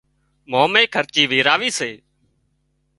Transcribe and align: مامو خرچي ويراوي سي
مامو 0.51 0.81
خرچي 0.93 1.23
ويراوي 1.31 1.69
سي 1.77 1.91